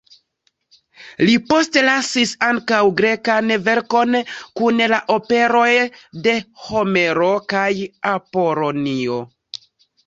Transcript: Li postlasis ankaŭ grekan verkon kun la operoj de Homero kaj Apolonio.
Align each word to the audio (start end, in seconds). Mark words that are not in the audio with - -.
Li 1.27 1.33
postlasis 1.51 2.31
ankaŭ 2.47 2.79
grekan 3.01 3.53
verkon 3.69 4.17
kun 4.63 4.83
la 4.95 5.01
operoj 5.19 5.69
de 6.27 6.35
Homero 6.67 7.31
kaj 7.57 7.69
Apolonio. 8.19 9.23